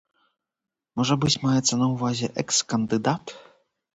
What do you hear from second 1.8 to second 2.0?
на